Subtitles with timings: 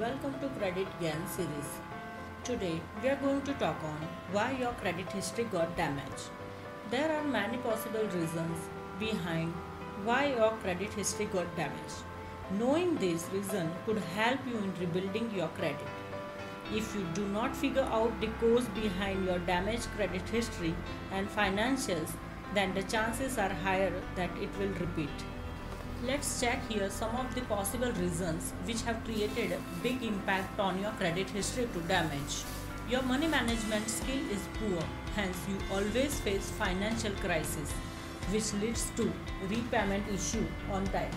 [0.00, 1.68] Welcome to Credit Gain series.
[2.44, 6.28] Today we are going to talk on why your credit history got damaged.
[6.88, 8.68] There are many possible reasons
[9.00, 9.52] behind
[10.04, 12.04] why your credit history got damaged.
[12.60, 15.88] Knowing this reason could help you in rebuilding your credit.
[16.72, 20.76] If you do not figure out the cause behind your damaged credit history
[21.10, 22.12] and financials,
[22.54, 25.26] then the chances are higher that it will repeat.
[26.06, 30.80] Let's check here some of the possible reasons which have created a big impact on
[30.80, 32.44] your credit history to damage.
[32.88, 34.80] Your money management skill is poor,
[35.16, 37.72] hence you always face financial crisis
[38.30, 39.12] which leads to
[39.48, 41.10] repayment issue on time.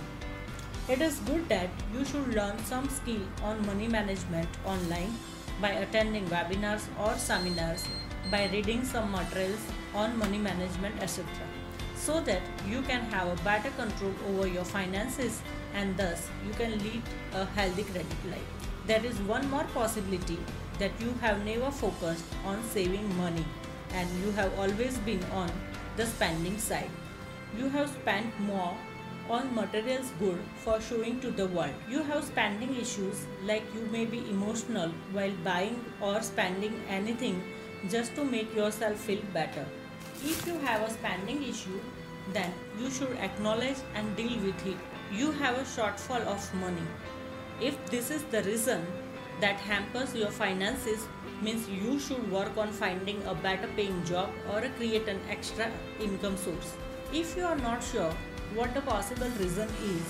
[0.90, 5.13] It is good that you should learn some skill on money management online
[5.62, 7.85] by attending webinars or seminars,
[8.32, 9.62] by reading some materials
[9.93, 11.26] on money management etc
[12.05, 15.41] so that you can have a better control over your finances
[15.76, 17.02] and thus you can lead
[17.34, 18.70] a healthy credit life.
[18.88, 20.40] There is one more possibility
[20.80, 23.46] that you have never focused on saving money
[23.93, 25.52] and you have always been on
[25.96, 26.90] the spending side.
[27.58, 28.76] You have spent more
[29.30, 31.74] on materials good for showing to the world.
[31.88, 37.43] You have spending issues like you may be emotional while buying or spending anything
[37.90, 39.65] just to make yourself feel better.
[40.24, 41.80] If you have a spending issue,
[42.32, 44.77] then you should acknowledge and deal with it.
[45.12, 46.88] You have a shortfall of money.
[47.60, 48.86] If this is the reason
[49.40, 51.08] that hampers your finances,
[51.42, 56.38] means you should work on finding a better paying job or create an extra income
[56.38, 56.76] source.
[57.12, 58.14] If you are not sure
[58.54, 60.05] what the possible reason is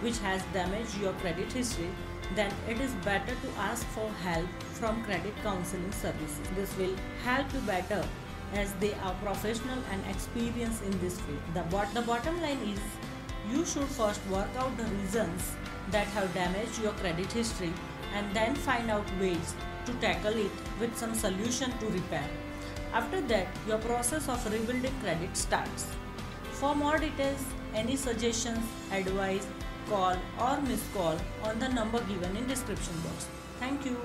[0.00, 1.90] which has damaged your credit history,
[2.34, 6.48] then it is better to ask for help from credit counseling services.
[6.56, 8.02] This will help you better
[8.54, 11.40] as they are professional and experienced in this field.
[11.54, 11.62] The,
[11.94, 12.80] the bottom line is
[13.50, 15.52] you should first work out the reasons
[15.90, 17.72] that have damaged your credit history
[18.14, 19.54] and then find out ways
[19.86, 22.28] to tackle it with some solution to repair.
[22.92, 25.86] After that, your process of rebuilding credit starts.
[26.52, 27.44] For more details,
[27.74, 29.46] any suggestions, advice,
[29.88, 33.26] call or miss call on the number given in description box.
[33.58, 33.96] Thank you.